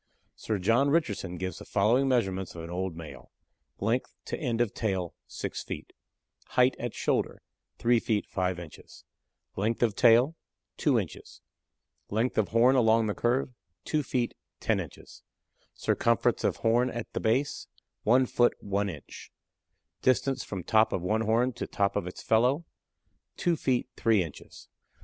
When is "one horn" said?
21.03-21.53